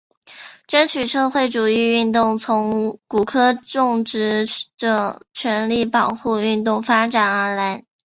[0.65, 7.85] 争取社会主义运动从古柯种植者权利保护运动发展而来。